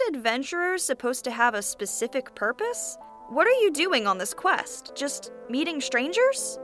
Aren't 0.00 0.16
adventurers 0.16 0.82
supposed 0.82 1.24
to 1.24 1.30
have 1.30 1.54
a 1.54 1.62
specific 1.62 2.34
purpose? 2.34 2.96
What 3.28 3.46
are 3.46 3.60
you 3.62 3.70
doing 3.70 4.06
on 4.06 4.18
this 4.18 4.34
quest? 4.34 4.92
Just 4.96 5.30
meeting 5.48 5.80
strangers? 5.80 6.58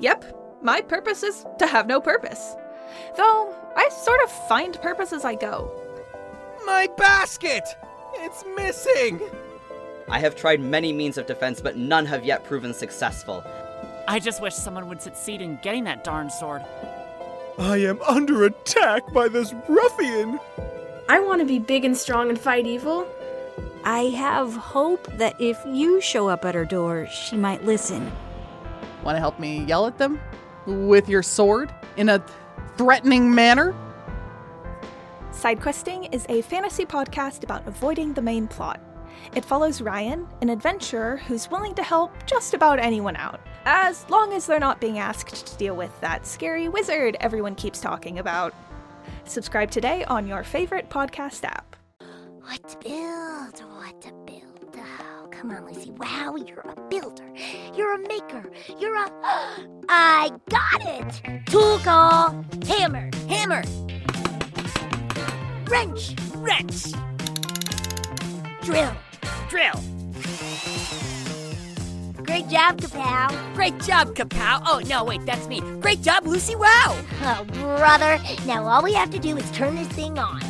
Yep, 0.00 0.60
my 0.62 0.80
purpose 0.80 1.22
is 1.22 1.46
to 1.58 1.66
have 1.66 1.86
no 1.86 2.00
purpose. 2.00 2.54
Though, 3.16 3.54
I 3.76 3.88
sort 3.88 4.22
of 4.22 4.30
find 4.48 4.80
purpose 4.82 5.12
as 5.12 5.24
I 5.24 5.36
go. 5.36 5.70
My 6.66 6.88
basket! 6.98 7.64
It's 8.14 8.44
missing! 8.56 9.20
I 10.08 10.18
have 10.18 10.36
tried 10.36 10.60
many 10.60 10.92
means 10.92 11.18
of 11.18 11.26
defense, 11.26 11.60
but 11.60 11.76
none 11.76 12.04
have 12.06 12.24
yet 12.24 12.44
proven 12.44 12.74
successful. 12.74 13.44
I 14.08 14.18
just 14.18 14.42
wish 14.42 14.54
someone 14.54 14.88
would 14.88 15.00
succeed 15.00 15.40
in 15.40 15.58
getting 15.62 15.84
that 15.84 16.04
darn 16.04 16.30
sword. 16.30 16.62
I 17.58 17.78
am 17.78 18.02
under 18.02 18.44
attack 18.44 19.12
by 19.12 19.28
this 19.28 19.54
ruffian! 19.68 20.38
I 21.08 21.20
want 21.20 21.40
to 21.40 21.46
be 21.46 21.60
big 21.60 21.84
and 21.84 21.96
strong 21.96 22.30
and 22.30 22.38
fight 22.38 22.66
evil. 22.66 23.06
I 23.84 24.06
have 24.16 24.54
hope 24.54 25.06
that 25.18 25.40
if 25.40 25.56
you 25.64 26.00
show 26.00 26.28
up 26.28 26.44
at 26.44 26.56
her 26.56 26.64
door, 26.64 27.06
she 27.06 27.36
might 27.36 27.64
listen. 27.64 28.10
Want 29.04 29.14
to 29.14 29.20
help 29.20 29.38
me 29.38 29.62
yell 29.64 29.86
at 29.86 29.98
them? 29.98 30.20
With 30.66 31.08
your 31.08 31.22
sword? 31.22 31.72
In 31.96 32.08
a 32.08 32.24
threatening 32.76 33.32
manner? 33.32 33.72
Sidequesting 35.30 36.12
is 36.12 36.26
a 36.28 36.42
fantasy 36.42 36.84
podcast 36.84 37.44
about 37.44 37.68
avoiding 37.68 38.14
the 38.14 38.22
main 38.22 38.48
plot. 38.48 38.80
It 39.36 39.44
follows 39.44 39.80
Ryan, 39.80 40.26
an 40.40 40.48
adventurer 40.48 41.18
who's 41.18 41.48
willing 41.48 41.74
to 41.76 41.84
help 41.84 42.12
just 42.26 42.52
about 42.52 42.80
anyone 42.80 43.14
out, 43.14 43.40
as 43.64 44.08
long 44.10 44.32
as 44.32 44.46
they're 44.46 44.58
not 44.58 44.80
being 44.80 44.98
asked 44.98 45.46
to 45.46 45.56
deal 45.56 45.76
with 45.76 45.92
that 46.00 46.26
scary 46.26 46.68
wizard 46.68 47.16
everyone 47.20 47.54
keeps 47.54 47.80
talking 47.80 48.18
about. 48.18 48.52
Subscribe 49.26 49.70
today 49.70 50.04
on 50.04 50.26
your 50.26 50.44
favorite 50.44 50.88
podcast 50.88 51.44
app. 51.44 51.76
What 52.42 52.68
to 52.68 52.78
build? 52.78 53.60
What 53.76 54.00
to 54.02 54.12
build? 54.24 54.76
Oh, 54.78 55.28
come 55.32 55.50
on, 55.50 55.66
Lucy. 55.66 55.90
Wow, 55.90 56.36
you're 56.36 56.60
a 56.60 56.80
builder. 56.88 57.32
You're 57.74 57.94
a 57.94 57.98
maker. 58.08 58.48
You're 58.78 58.94
a. 58.94 59.10
I 59.88 60.30
got 60.48 60.80
it! 60.80 61.46
Tool 61.46 61.78
call. 61.78 62.44
Hammer. 62.68 63.10
Hammer. 63.28 63.64
Wrench. 65.66 66.14
Wrench. 66.36 66.92
Drill. 68.62 68.96
Drill. 69.48 69.82
Great 72.26 72.48
job, 72.48 72.80
Kapow. 72.80 73.54
Great 73.54 73.78
job, 73.80 74.14
Kapow. 74.14 74.60
Oh, 74.66 74.82
no, 74.86 75.04
wait, 75.04 75.24
that's 75.24 75.46
me. 75.46 75.60
Great 75.80 76.02
job, 76.02 76.26
Lucy. 76.26 76.56
Wow. 76.56 76.98
Oh, 77.22 77.44
brother. 77.52 78.18
Now 78.46 78.66
all 78.66 78.82
we 78.82 78.92
have 78.94 79.10
to 79.10 79.18
do 79.18 79.36
is 79.36 79.48
turn 79.52 79.76
this 79.76 79.88
thing 79.88 80.18
on. 80.18 80.40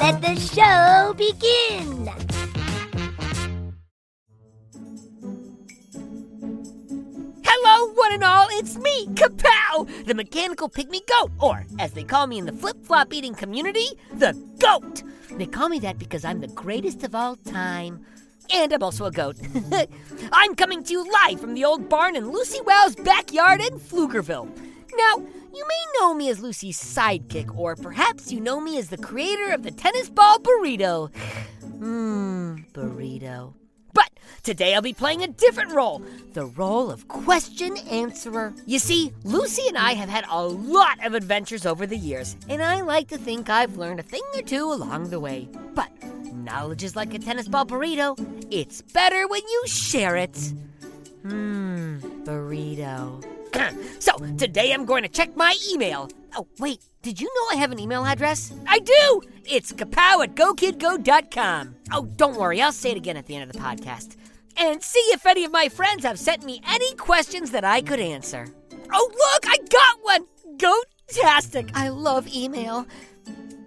Let 0.00 0.22
the 0.22 0.34
show 0.40 1.14
begin. 1.14 2.08
Hello, 7.44 7.92
one 7.92 8.12
and 8.14 8.24
all. 8.24 8.46
It's 8.52 8.78
me, 8.78 9.06
Kapow, 9.08 10.06
the 10.06 10.14
mechanical 10.14 10.70
pygmy 10.70 11.00
goat, 11.06 11.30
or 11.38 11.66
as 11.78 11.92
they 11.92 12.02
call 12.02 12.26
me 12.26 12.38
in 12.38 12.46
the 12.46 12.52
flip 12.52 12.82
flop 12.82 13.12
eating 13.12 13.34
community, 13.34 13.88
the 14.14 14.32
goat. 14.58 15.02
They 15.32 15.46
call 15.46 15.68
me 15.68 15.78
that 15.80 15.98
because 15.98 16.24
I'm 16.24 16.40
the 16.40 16.48
greatest 16.48 17.02
of 17.04 17.14
all 17.14 17.36
time. 17.36 18.04
And 18.52 18.72
I'm 18.72 18.82
also 18.82 19.04
a 19.04 19.12
goat. 19.12 19.36
I'm 20.32 20.54
coming 20.56 20.82
to 20.82 20.92
you 20.92 21.06
live 21.24 21.40
from 21.40 21.54
the 21.54 21.64
old 21.64 21.88
barn 21.88 22.16
in 22.16 22.30
Lucy 22.30 22.60
Wow's 22.62 22.96
backyard 22.96 23.60
in 23.60 23.78
Pflugerville. 23.78 24.48
Now, 24.96 25.24
you 25.54 25.66
may 25.68 25.84
know 26.00 26.14
me 26.14 26.30
as 26.30 26.40
Lucy's 26.40 26.82
sidekick, 26.82 27.56
or 27.56 27.76
perhaps 27.76 28.32
you 28.32 28.40
know 28.40 28.60
me 28.60 28.78
as 28.78 28.88
the 28.88 28.98
creator 28.98 29.52
of 29.52 29.62
the 29.62 29.70
tennis 29.70 30.10
ball 30.10 30.38
burrito. 30.38 31.10
Mmm, 31.62 32.64
burrito. 32.72 33.54
Today 34.42 34.74
I'll 34.74 34.80
be 34.80 34.94
playing 34.94 35.22
a 35.22 35.28
different 35.28 35.72
role 35.72 36.02
the 36.32 36.46
role 36.46 36.90
of 36.90 37.08
question 37.08 37.76
answerer. 37.90 38.54
You 38.64 38.78
see, 38.78 39.12
Lucy 39.24 39.66
and 39.68 39.76
I 39.76 39.92
have 39.92 40.08
had 40.08 40.24
a 40.30 40.46
lot 40.46 41.04
of 41.04 41.14
adventures 41.14 41.66
over 41.66 41.86
the 41.86 41.96
years, 41.96 42.36
and 42.48 42.62
I 42.62 42.80
like 42.82 43.08
to 43.08 43.18
think 43.18 43.50
I've 43.50 43.76
learned 43.76 44.00
a 44.00 44.04
thing 44.04 44.22
or 44.34 44.42
two 44.42 44.72
along 44.72 45.10
the 45.10 45.20
way. 45.20 45.48
But 45.74 45.90
knowledge 46.32 46.84
is 46.84 46.96
like 46.96 47.12
a 47.14 47.18
tennis 47.18 47.48
ball 47.48 47.66
burrito, 47.66 48.16
it's 48.50 48.80
better 48.80 49.26
when 49.28 49.42
you 49.42 49.62
share 49.66 50.16
it. 50.16 50.52
Mmm, 51.24 52.00
burrito. 52.24 53.24
so, 54.00 54.16
today 54.38 54.72
I'm 54.72 54.84
going 54.84 55.02
to 55.02 55.08
check 55.08 55.36
my 55.36 55.54
email. 55.70 56.08
Oh, 56.36 56.46
wait, 56.60 56.80
did 57.02 57.20
you 57.20 57.26
know 57.26 57.56
I 57.56 57.60
have 57.60 57.72
an 57.72 57.80
email 57.80 58.06
address? 58.06 58.54
I 58.68 58.78
do! 58.78 59.22
It's 59.44 59.72
kapow 59.72 60.22
at 60.22 60.36
gokidgo.com. 60.36 61.74
Oh, 61.92 62.04
don't 62.16 62.36
worry, 62.36 62.62
I'll 62.62 62.72
say 62.72 62.92
it 62.92 62.96
again 62.96 63.16
at 63.16 63.26
the 63.26 63.34
end 63.34 63.50
of 63.50 63.52
the 63.52 63.58
podcast. 63.58 64.16
And 64.60 64.82
see 64.82 65.00
if 65.08 65.24
any 65.24 65.46
of 65.46 65.52
my 65.52 65.70
friends 65.70 66.04
have 66.04 66.18
sent 66.18 66.44
me 66.44 66.60
any 66.68 66.94
questions 66.94 67.50
that 67.52 67.64
I 67.64 67.80
could 67.80 67.98
answer. 67.98 68.46
Oh, 68.92 69.10
look, 69.10 69.50
I 69.50 69.56
got 69.70 69.98
one! 70.02 70.26
Goat-tastic! 70.58 71.70
I 71.74 71.88
love 71.88 72.28
email. 72.28 72.86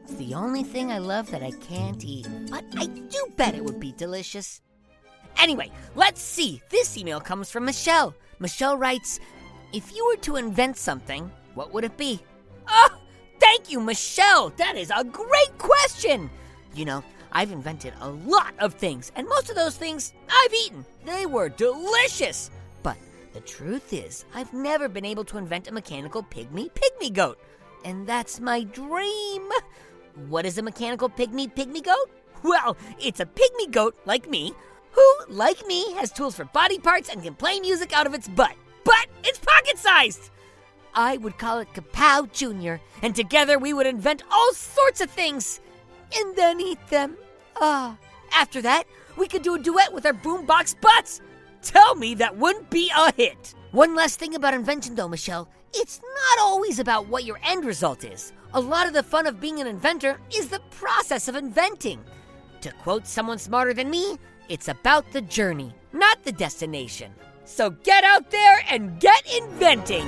It's 0.04 0.14
the 0.14 0.36
only 0.36 0.64
thing 0.64 0.92
I 0.92 1.00
love 1.00 1.32
that 1.32 1.42
I 1.42 1.50
can't 1.50 2.06
eat, 2.06 2.28
but 2.52 2.64
I 2.78 2.86
do 2.86 3.34
bet 3.36 3.56
it 3.56 3.64
would 3.64 3.80
be 3.80 3.94
delicious. 3.94 4.62
Anyway, 5.38 5.72
let's 5.96 6.22
see. 6.22 6.62
This 6.70 6.96
email 6.96 7.20
comes 7.20 7.50
from 7.50 7.66
Michelle. 7.66 8.14
Michelle 8.38 8.78
writes, 8.78 9.20
if 9.74 9.96
you 9.96 10.06
were 10.06 10.22
to 10.22 10.36
invent 10.36 10.78
something, 10.78 11.32
what 11.56 11.74
would 11.74 11.86
it 11.86 11.98
be? 11.98 12.20
Oh, 12.68 13.02
thank 13.40 13.72
you, 13.72 13.80
Michelle. 13.80 14.52
That 14.58 14.76
is 14.76 14.92
a 14.96 15.04
great 15.04 15.58
question. 15.58 16.30
You 16.76 16.86
know, 16.86 17.04
I've 17.34 17.52
invented 17.52 17.94
a 18.00 18.10
lot 18.10 18.54
of 18.60 18.76
things, 18.76 19.12
and 19.16 19.28
most 19.28 19.50
of 19.50 19.58
those 19.58 19.76
things 19.76 20.14
I've 20.30 20.54
eaten. 20.54 20.86
They 21.06 21.26
were 21.26 21.50
delicious. 21.50 22.50
But 22.82 22.96
the 23.34 23.42
truth 23.42 23.92
is, 23.92 24.24
I've 24.34 24.54
never 24.54 24.88
been 24.88 25.04
able 25.04 25.26
to 25.26 25.38
invent 25.38 25.68
a 25.68 25.74
mechanical 25.74 26.24
pygmy 26.24 26.72
pygmy 26.72 27.12
goat. 27.12 27.40
And 27.84 28.08
that's 28.08 28.40
my 28.40 28.64
dream. 28.64 29.50
What 30.30 30.46
is 30.46 30.58
a 30.58 30.62
mechanical 30.62 31.10
pygmy 31.10 31.54
pygmy 31.54 31.84
goat? 31.84 32.10
Well, 32.44 32.78
it's 33.00 33.20
a 33.20 33.26
pygmy 33.26 33.72
goat 33.72 33.98
like 34.06 34.30
me, 34.30 34.54
who, 34.92 35.14
like 35.28 35.66
me, 35.68 35.92
has 35.94 36.12
tools 36.12 36.36
for 36.36 36.46
body 36.46 36.78
parts 36.78 37.10
and 37.10 37.22
can 37.22 37.34
play 37.34 37.60
music 37.60 37.92
out 37.94 38.08
of 38.08 38.14
its 38.14 38.30
butt 38.30 38.56
but 38.84 39.08
it's 39.24 39.40
pocket 39.40 39.78
sized. 39.78 40.30
I 40.96 41.18
would 41.18 41.38
call 41.38 41.60
it 41.60 41.74
Kapow 41.74 42.32
Jr., 42.32 42.82
and 43.02 43.16
together 43.16 43.58
we 43.58 43.74
would 43.74 43.88
invent 43.88 44.24
all 44.32 44.54
sorts 44.54 45.02
of 45.02 45.10
things 45.10 45.60
and 46.16 46.36
then 46.36 46.60
eat 46.62 46.80
them. 46.90 47.18
Ah, 47.60 47.98
after 48.34 48.62
that, 48.62 48.84
we 49.18 49.28
could 49.28 49.44
do 49.44 49.56
a 49.56 49.60
duet 49.60 49.94
with 49.94 50.06
our 50.06 50.14
boombox 50.14 50.80
butts. 50.82 51.22
Tell 51.62 51.96
me 51.96 52.16
that 52.16 52.38
wouldn't 52.38 52.70
be 52.70 52.92
a 52.96 53.14
hit. 53.14 53.56
One 53.72 53.96
last 53.96 54.20
thing 54.20 54.36
about 54.36 54.54
invention, 54.54 54.96
though, 54.96 55.08
Michelle. 55.08 55.50
It's 55.74 56.02
not 56.02 56.40
always 56.40 56.80
about 56.80 57.08
what 57.08 57.24
your 57.24 57.40
end 57.44 57.66
result 57.66 58.04
is. 58.04 58.34
A 58.54 58.60
lot 58.60 58.86
of 58.86 58.94
the 58.94 59.02
fun 59.02 59.26
of 59.26 59.40
being 59.40 59.60
an 59.60 59.68
inventor 59.68 60.20
is 60.36 60.50
the 60.50 60.62
process 60.70 61.28
of 61.28 61.36
inventing. 61.36 62.04
To 62.62 62.72
quote 62.72 63.08
someone 63.08 63.40
smarter 63.40 63.74
than 63.74 63.90
me, 63.90 64.20
it's 64.50 64.68
about 64.68 65.12
the 65.12 65.22
journey, 65.22 65.74
not 65.92 66.24
the 66.24 66.32
destination. 66.32 67.12
So 67.46 67.72
get 67.72 68.04
out 68.04 68.30
there 68.30 68.64
and 68.70 69.00
get 69.00 69.26
inventing. 69.36 70.08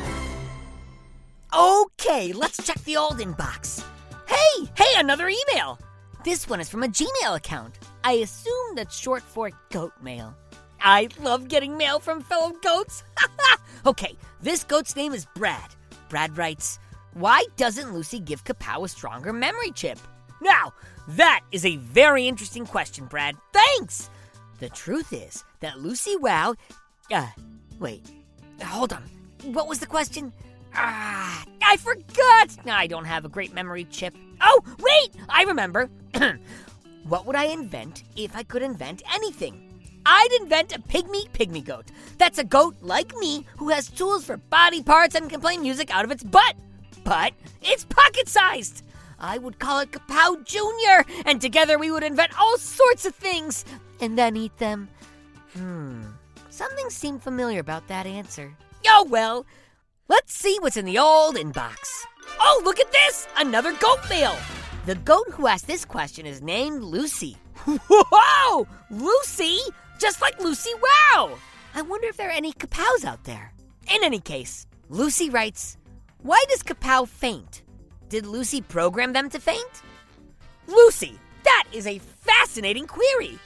Okay, 1.57 2.33
let's 2.33 2.63
check 2.65 2.80
the 2.83 2.98
old 2.98 3.19
inbox. 3.19 3.83
Hey, 4.27 4.69
hey, 4.75 5.00
another 5.00 5.30
email. 5.30 5.80
This 6.25 6.50
one 6.50 6.60
is 6.60 6.69
from 6.69 6.81
a 6.81 6.88
Gmail 6.88 7.36
account. 7.36 7.77
I 8.04 8.13
assume 8.13 8.74
that's 8.74 8.98
short 8.98 9.22
for 9.22 9.51
goat 9.69 9.94
mail. 10.01 10.36
I 10.81 11.07
love 11.22 11.48
getting 11.48 11.77
mail 11.77 12.00
from 12.00 12.19
fellow 12.19 12.51
goats. 12.63 13.04
okay, 13.86 14.18
this 14.42 14.63
goat's 14.63 14.95
name 14.95 15.13
is 15.13 15.27
Brad. 15.36 15.75
Brad 16.10 16.36
writes, 16.36 16.80
Why 17.13 17.45
doesn't 17.57 17.94
Lucy 17.94 18.19
give 18.19 18.44
Kapow 18.44 18.86
a 18.86 18.88
stronger 18.88 19.33
memory 19.33 19.69
chip? 19.69 20.00
Now, 20.42 20.74
that 21.10 21.42
is 21.51 21.63
a 21.63 21.75
very 21.75 22.27
interesting 22.27 22.66
question, 22.66 23.06
Brad. 23.06 23.36
Thanks! 23.54 24.10
The 24.57 24.69
truth 24.69 25.13
is 25.13 25.44
that 25.60 25.80
Lucy 25.80 26.16
Wow 26.16 26.56
uh, 27.12 27.27
wait. 27.80 28.10
Hold 28.63 28.94
on. 28.94 29.04
What 29.44 29.68
was 29.68 29.77
the 29.77 29.86
question? 29.86 30.33
Ah, 30.74 31.45
I 31.63 31.77
forgot! 31.77 32.50
I 32.66 32.88
don't 32.88 33.06
have 33.06 33.25
a 33.25 33.30
great 33.30 33.54
memory 33.54 33.83
chip. 33.86 34.16
Oh, 34.42 34.62
wait! 34.80 35.24
I 35.30 35.44
remember. 35.44 35.88
what 37.07 37.25
would 37.25 37.35
I 37.35 37.45
invent 37.45 38.03
if 38.15 38.35
I 38.35 38.44
could 38.44 38.62
invent 38.62 39.03
anything? 39.13 39.62
I'd 40.06 40.38
invent 40.39 40.75
a 40.75 40.79
pygmy 40.79 41.29
pygmy 41.29 41.63
goat. 41.63 41.85
That's 42.17 42.38
a 42.38 42.44
goat 42.44 42.75
like 42.81 43.15
me 43.17 43.45
who 43.57 43.69
has 43.69 43.89
tools 43.89 44.25
for 44.25 44.38
body 44.38 44.83
parts 44.83 45.15
and 45.15 45.29
can 45.29 45.41
play 45.41 45.57
music 45.57 45.94
out 45.94 46.06
of 46.06 46.12
its 46.12 46.23
butt. 46.23 46.56
But 47.03 47.33
it's 47.62 47.85
pocket 47.85 48.27
sized. 48.29 48.83
I 49.19 49.38
would 49.38 49.59
call 49.59 49.79
it 49.79 49.91
Kapow 49.91 50.44
Jr., 50.45 51.09
and 51.25 51.39
together 51.39 51.79
we 51.79 51.89
would 51.89 52.03
invent 52.03 52.39
all 52.39 52.57
sorts 52.57 53.06
of 53.06 53.15
things 53.15 53.65
and 54.01 54.17
then 54.17 54.35
eat 54.35 54.57
them. 54.57 54.89
Hmm, 55.53 56.01
something 56.50 56.89
seemed 56.89 57.23
familiar 57.23 57.59
about 57.59 57.88
that 57.88 58.06
answer. 58.06 58.56
Oh 58.88 59.07
well, 59.09 59.45
let's 60.07 60.33
see 60.33 60.57
what's 60.59 60.77
in 60.77 60.85
the 60.85 61.00
old 61.00 61.35
inbox. 61.35 62.06
Oh, 62.39 62.62
look 62.63 62.79
at 62.79 62.91
this! 62.91 63.27
Another 63.38 63.73
goat 63.73 64.00
mail! 64.09 64.35
The 64.86 64.94
goat 64.94 65.26
who 65.32 65.48
asked 65.48 65.66
this 65.66 65.84
question 65.84 66.28
is 66.28 66.44
named 66.44 66.84
Lucy. 66.84 67.38
Whoa! 67.66 68.68
Lucy? 68.92 69.58
Just 70.00 70.22
like 70.22 70.40
Lucy 70.40 70.70
Wow! 70.76 71.40
I 71.74 71.82
wonder 71.82 72.06
if 72.06 72.18
there 72.18 72.30
are 72.30 72.32
any 72.32 72.54
kapows 72.54 73.04
out 73.04 73.24
there. 73.24 73.52
In 73.92 74.04
any 74.04 74.20
case, 74.20 74.68
Lucy 74.90 75.32
writes, 75.32 75.78
Why 76.22 76.44
does 76.50 76.62
kapow 76.62 77.08
faint? 77.08 77.64
Did 78.10 78.28
Lucy 78.28 78.62
program 78.62 79.12
them 79.12 79.28
to 79.32 79.40
faint? 79.40 79.82
Lucy, 80.68 81.18
that 81.44 81.64
is 81.74 81.88
a 81.88 81.98
fascinating 81.98 82.86
query. 82.86 83.40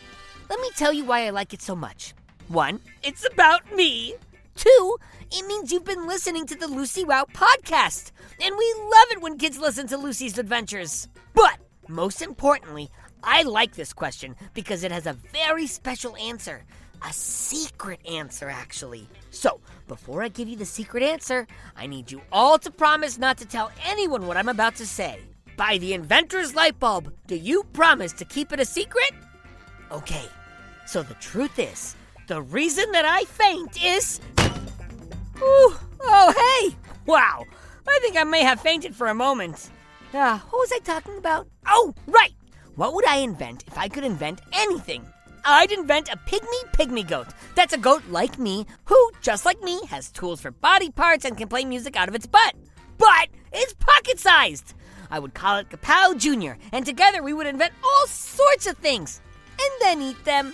Let 0.50 0.60
me 0.60 0.70
tell 0.76 0.92
you 0.92 1.06
why 1.06 1.26
I 1.26 1.30
like 1.30 1.54
it 1.54 1.62
so 1.62 1.74
much. 1.74 2.14
One, 2.50 2.82
it's 3.02 3.26
about 3.26 3.74
me. 3.74 4.16
Two, 4.56 4.98
it 5.32 5.46
means 5.48 5.72
you've 5.72 5.86
been 5.86 6.08
listening 6.08 6.46
to 6.48 6.56
the 6.56 6.68
Lucy 6.68 7.04
Wow 7.04 7.26
podcast, 7.34 8.12
and 8.42 8.56
we 8.58 8.76
love 8.78 9.08
it 9.12 9.22
when 9.22 9.38
kids 9.38 9.58
listen 9.58 9.88
to 9.88 9.98
Lucy's 9.98 10.38
adventures. 10.38 11.08
But 11.34 11.58
most 11.88 12.22
importantly, 12.22 12.90
I 13.24 13.44
like 13.44 13.76
this 13.76 13.94
question 13.94 14.36
because 14.54 14.84
it 14.84 14.92
has 14.92 15.08
a 15.08 15.18
very 15.32 15.68
special 15.68 16.16
answer. 16.18 16.64
A 17.08 17.14
secret 17.14 18.00
answer, 18.10 18.50
actually. 18.50 19.08
So, 19.32 19.62
before 19.88 20.22
I 20.22 20.28
give 20.28 20.50
you 20.50 20.58
the 20.58 20.66
secret 20.66 21.02
answer, 21.02 21.48
I 21.78 21.88
need 21.88 22.12
you 22.12 22.22
all 22.32 22.60
to 22.60 22.72
promise 22.72 23.18
not 23.18 23.38
to 23.38 23.46
tell 23.46 23.72
anyone 23.86 24.28
what 24.28 24.36
I'm 24.36 24.50
about 24.50 24.76
to 24.76 24.86
say. 24.86 25.22
By 25.56 25.78
the 25.78 25.94
inventor's 25.94 26.56
light 26.56 26.80
bulb, 26.80 27.14
do 27.28 27.36
you 27.36 27.64
promise 27.74 28.12
to 28.14 28.26
keep 28.26 28.52
it 28.52 28.60
a 28.60 28.66
secret? 28.66 29.12
Okay, 29.92 30.26
so 30.86 31.02
the 31.02 31.14
truth 31.16 31.58
is, 31.58 31.96
the 32.30 32.42
reason 32.44 32.92
that 32.92 33.06
I 33.06 33.24
faint 33.24 33.84
is. 33.84 34.22
Ooh, 35.42 35.74
oh, 36.02 36.34
hey! 36.38 36.76
Wow, 37.08 37.44
I 37.88 38.00
think 38.04 38.18
I 38.18 38.24
may 38.24 38.44
have 38.44 38.62
fainted 38.62 38.96
for 38.96 39.08
a 39.08 39.16
moment. 39.16 39.72
Uh, 40.14 40.38
what 40.38 40.60
was 40.60 40.72
I 40.72 40.78
talking 40.78 41.18
about? 41.18 41.48
Oh, 41.66 41.96
right! 42.06 42.36
What 42.76 42.94
would 42.94 43.08
I 43.08 43.18
invent 43.18 43.64
if 43.66 43.76
I 43.80 43.88
could 43.88 44.04
invent 44.04 44.42
anything? 44.54 45.04
I'd 45.44 45.72
invent 45.72 46.10
a 46.10 46.18
pygmy 46.18 46.62
pygmy 46.74 47.08
goat. 47.08 47.30
That's 47.56 47.74
a 47.74 47.80
goat 47.80 48.04
like 48.10 48.38
me, 48.38 48.68
who, 48.86 49.12
just 49.22 49.44
like 49.44 49.60
me, 49.64 49.84
has 49.88 50.12
tools 50.12 50.40
for 50.40 50.52
body 50.52 50.92
parts 50.92 51.26
and 51.26 51.36
can 51.36 51.48
play 51.48 51.66
music 51.66 51.96
out 51.96 52.10
of 52.10 52.16
its 52.16 52.28
butt. 52.28 52.54
But 53.00 53.30
it's 53.52 53.74
pocket 53.74 54.20
sized. 54.20 54.76
I 55.10 55.18
would 55.18 55.34
call 55.34 55.58
it 55.58 55.70
Kapow 55.70 56.16
Jr., 56.16 56.62
and 56.72 56.86
together 56.86 57.24
we 57.24 57.34
would 57.34 57.48
invent 57.48 57.74
all 57.84 58.06
sorts 58.06 58.68
of 58.68 58.78
things 58.78 59.20
and 59.60 59.72
then 59.82 60.02
eat 60.04 60.24
them. 60.26 60.54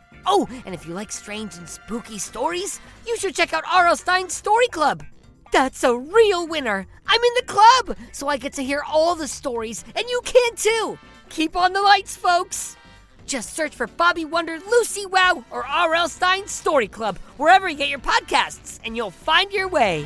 Oh, 0.25 0.47
and 0.65 0.73
if 0.75 0.87
you 0.87 0.93
like 0.93 1.11
strange 1.11 1.55
and 1.55 1.67
spooky 1.67 2.17
stories, 2.17 2.79
you 3.07 3.17
should 3.17 3.35
check 3.35 3.53
out 3.53 3.63
R.L. 3.71 3.95
Stine's 3.95 4.33
Story 4.33 4.67
Club. 4.67 5.03
That's 5.51 5.83
a 5.83 5.97
real 5.97 6.47
winner. 6.47 6.87
I'm 7.07 7.21
in 7.21 7.33
the 7.35 7.45
club, 7.45 7.97
so 8.11 8.27
I 8.27 8.37
get 8.37 8.53
to 8.53 8.63
hear 8.63 8.83
all 8.87 9.15
the 9.15 9.27
stories, 9.27 9.83
and 9.95 10.07
you 10.09 10.21
can 10.23 10.55
too. 10.55 10.97
Keep 11.29 11.55
on 11.55 11.73
the 11.73 11.81
lights, 11.81 12.15
folks. 12.15 12.77
Just 13.25 13.53
search 13.53 13.75
for 13.75 13.87
Bobby 13.87 14.25
Wonder, 14.25 14.59
Lucy 14.69 15.05
Wow, 15.05 15.43
or 15.51 15.65
R.L. 15.65 16.09
Stine's 16.09 16.51
Story 16.51 16.87
Club 16.87 17.17
wherever 17.37 17.67
you 17.67 17.77
get 17.77 17.89
your 17.89 17.99
podcasts, 17.99 18.79
and 18.83 18.95
you'll 18.95 19.11
find 19.11 19.51
your 19.51 19.67
way. 19.67 20.05